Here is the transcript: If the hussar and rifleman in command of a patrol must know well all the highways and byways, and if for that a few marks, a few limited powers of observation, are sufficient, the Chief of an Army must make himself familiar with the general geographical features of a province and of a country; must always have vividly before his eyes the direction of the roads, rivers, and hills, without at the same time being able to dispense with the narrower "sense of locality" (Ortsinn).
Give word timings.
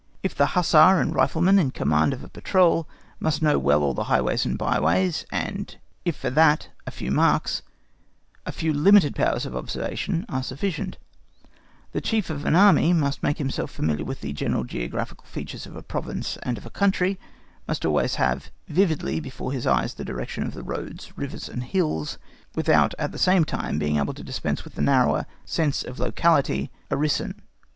If 0.23 0.33
the 0.33 0.57
hussar 0.57 0.99
and 0.99 1.13
rifleman 1.13 1.59
in 1.59 1.69
command 1.69 2.11
of 2.11 2.23
a 2.23 2.27
patrol 2.27 2.89
must 3.19 3.43
know 3.43 3.59
well 3.59 3.83
all 3.83 3.93
the 3.93 4.05
highways 4.05 4.47
and 4.47 4.57
byways, 4.57 5.27
and 5.31 5.77
if 6.05 6.15
for 6.15 6.31
that 6.31 6.69
a 6.87 6.89
few 6.89 7.11
marks, 7.11 7.61
a 8.43 8.51
few 8.51 8.73
limited 8.73 9.15
powers 9.15 9.45
of 9.45 9.55
observation, 9.55 10.25
are 10.27 10.41
sufficient, 10.41 10.97
the 11.91 12.01
Chief 12.01 12.31
of 12.31 12.45
an 12.47 12.55
Army 12.55 12.93
must 12.93 13.21
make 13.21 13.37
himself 13.37 13.69
familiar 13.69 14.03
with 14.03 14.21
the 14.21 14.33
general 14.33 14.63
geographical 14.63 15.27
features 15.27 15.67
of 15.67 15.75
a 15.75 15.83
province 15.83 16.35
and 16.41 16.57
of 16.57 16.65
a 16.65 16.71
country; 16.71 17.19
must 17.67 17.85
always 17.85 18.15
have 18.15 18.49
vividly 18.67 19.19
before 19.19 19.51
his 19.51 19.67
eyes 19.67 19.93
the 19.93 20.03
direction 20.03 20.47
of 20.47 20.55
the 20.55 20.63
roads, 20.63 21.15
rivers, 21.15 21.47
and 21.47 21.61
hills, 21.65 22.17
without 22.55 22.95
at 22.97 23.11
the 23.11 23.19
same 23.19 23.45
time 23.45 23.77
being 23.77 23.97
able 23.97 24.15
to 24.15 24.23
dispense 24.23 24.63
with 24.63 24.73
the 24.73 24.81
narrower 24.81 25.27
"sense 25.45 25.83
of 25.83 25.99
locality" 25.99 26.71
(Ortsinn). 26.89 27.35